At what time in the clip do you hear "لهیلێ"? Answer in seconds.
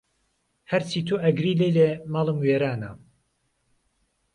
1.59-1.89